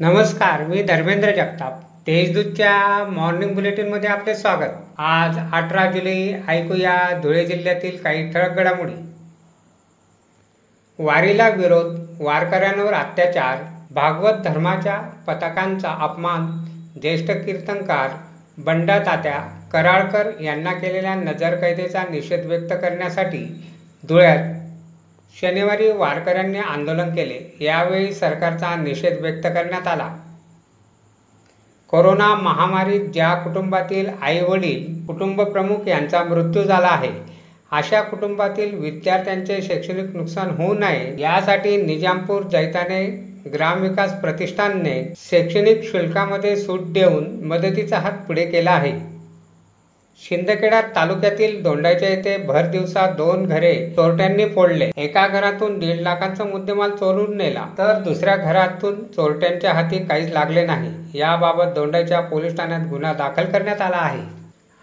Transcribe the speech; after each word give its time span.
नमस्कार 0.00 0.62
मी 0.66 0.82
धर्मेंद्र 0.82 1.30
जगताप. 1.30 1.72
देशदूतच्या 2.06 3.04
मॉर्निंग 3.08 3.54
बुलेटिनमध्ये 3.54 4.08
आपले 4.10 4.34
स्वागत. 4.34 4.70
आज 4.98 5.38
अठरा 5.52 5.84
जुलै 5.90 6.32
ऐकूया 6.48 6.94
धुळे 7.22 7.44
जिल्ह्यातील 7.46 7.96
काही 7.96 8.32
ठळक 8.32 8.56
घडामोडी. 8.56 8.92
वारीला 10.98 11.48
विरोध 11.48 11.98
वारकऱ्यांवर 12.20 12.94
अत्याचार 12.94 13.58
भागवत 13.90 14.40
धर्माच्या 14.44 14.96
पथकांचा 15.26 15.90
अपमान 16.00 16.46
ज्येष्ठ 17.00 17.30
कीर्तनकार 17.30 18.10
बंडा 18.58 18.98
तात्या 18.98 19.38
कराळकर 19.72 20.30
यांना 20.40 20.72
केलेल्या 20.72 21.14
नजरकैदेचा 21.14 22.04
निषेध 22.10 22.46
व्यक्त 22.46 22.72
करण्यासाठी 22.72 23.44
धुळ्यात 24.08 24.59
शनिवारी 25.34 25.90
वारकऱ्यांनी 25.92 26.58
आंदोलन 26.58 27.14
केले 27.14 27.38
यावेळी 27.60 28.12
सरकारचा 28.14 28.74
निषेध 28.76 29.20
व्यक्त 29.20 29.46
करण्यात 29.46 29.86
आला. 29.88 30.08
कोरोना 31.92 32.34
महामारीत 32.34 33.08
ज्या 33.12 33.32
कुटुंबातील 33.34 34.08
आई 34.22 34.40
वडील 34.40 35.06
कुटुंबप्रमुख 35.06 35.88
यांचा 35.88 36.22
मृत्यू 36.24 36.62
झाला 36.62 36.88
आहे 36.88 37.10
अशा 37.72 38.00
कुटुंबातील 38.00 38.74
विद्यार्थ्यांचे 38.74 39.60
शैक्षणिक 39.62 40.16
नुकसान 40.16 40.50
होऊ 40.50 40.74
नये 40.74 41.14
यासाठी 41.20 41.76
निजामपूर 41.76 42.42
जैताने 42.42 43.04
ग्रामविकास 43.52 44.20
प्रतिष्ठानने 44.20 45.02
शैक्षणिक 45.16 45.90
शुल्कामध्ये 45.92 46.56
सूट 46.56 46.80
देऊन 46.92 47.28
मदतीचा 47.44 47.98
हात 47.98 48.12
पुढे 48.28 48.44
केला 48.46 48.70
आहे. 48.70 48.92
शिंदखेडा 50.20 50.80
तालुक्यातील 50.80 51.62
दोंडाच्या 51.62 52.08
येथे 52.08 52.36
भर 52.36 52.66
दिवसा 52.66 53.06
दोन 53.10 53.44
घरे 53.46 53.74
चोरट्यांनी 53.96 54.44
फोडले. 54.44 54.90
एका 54.96 55.26
घरातून 55.28 55.78
दीड 55.78 56.00
लाखांचा 56.00 56.44
मुद्देमाल 56.44 56.90
चोरून 56.90 57.36
नेला. 57.36 57.64
तर 57.78 57.92
दुसऱ्या 57.98 58.36
घरातून 58.36 59.02
चोरट्यांच्या 59.16 59.72
हाती 59.72 59.98
काहीच 59.98 60.32
लागले 60.32 60.64
नाही. 60.66 61.18
याबाबत 61.18 61.72
दोंडाच्या 61.74 62.20
पोलीस 62.20 62.56
ठाण्यात 62.56 62.86
गुन्हा 62.86 63.12
दाखल 63.12 63.44
करण्यात 63.44 63.80
आला 63.80 63.96
आहे. 63.96 64.20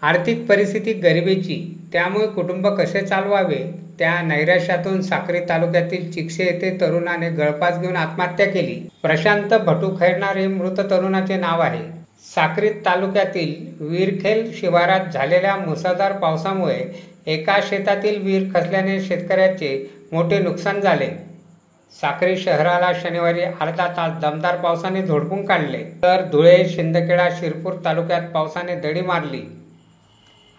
आर्थिक 0.02 0.46
परिस्थिती 0.46 0.92
गरिबीची 0.92 1.74
त्यामुळे 1.92 2.26
कुटुंब 2.26 2.66
कसे 2.66 3.00
चालवावे? 3.00 3.62
त्या 3.98 4.20
नैराश्यातून 4.22 5.00
साक्री 5.02 5.40
तालुक्यातील 5.40 6.10
चिकसे 6.12 6.44
येथे 6.44 6.76
तरुणाने 6.80 7.30
गळपास 7.30 7.78
घेऊन 7.80 7.96
आत्महत्या 7.96 8.46
केली. 8.46 8.88
प्रशांत 9.02 9.54
भटू 9.54 9.96
खैरणार 10.00 10.36
हे 10.36 10.46
मृत 10.46 10.80
तरुणाचे 10.90 11.36
नाव 11.36 11.60
आहे. 11.60 11.97
साक्री 12.24 12.68
तालुक्यातील 12.86 13.84
वीरखेल 13.88 14.50
शिवारात 14.54 15.12
झालेल्या 15.12 15.54
मुसळधार 15.56 16.12
पावसामुळे 16.12 16.78
एका 17.26 17.58
शेतातील 17.62 18.20
विहीर 18.22 18.42
खचल्याने 18.54 19.00
शेतकऱ्याचे 19.00 19.70
मोठे 20.12 20.38
नुकसान 20.38 20.80
झाले. 20.80 21.08
साक्री 21.92 22.36
शहराला 22.36 22.92
शनिवारी 23.02 23.42
अर्धा 23.42 23.86
तास 23.96 24.20
दमदार 24.22 24.56
पावसाने 24.56 25.02
झोडपून 25.02 25.44
काढले 25.46 25.78
तर 26.02 26.24
धुळे 26.32 26.56
शिंदखेडा 26.68 27.28
शिरपूर 27.38 27.74
तालुक्यात 27.84 28.28
पावसाने 28.34 28.74
दडी 28.80 29.00
मारली. 29.00 29.42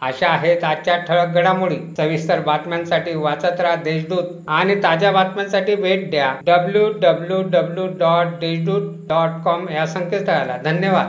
अशा 0.02 0.28
आहेत 0.28 0.64
आजच्या 0.64 0.98
ठळक 0.98 1.36
घडामोडी. 1.36 1.78
सविस्तर 1.98 2.40
बातम्यांसाठी 2.40 3.16
वाचत 3.16 3.62
राहा 3.62 3.76
देशदूत 3.84 4.24
आणि 4.48 4.76
ताज्या 4.84 5.12
बातम्यांसाठी 5.12 5.76
भेट 5.76 6.10
द्या 6.12 6.34
W 6.48 6.88
W 7.02 7.42
W 7.52 7.88
dot 8.00 8.40
Deshdoot 8.42 8.92
dot 9.10 9.42
com 9.46 9.70
या 9.70 9.86
संकेतस्थळाला. 9.88 10.58
धन्यवाद. 10.64 11.08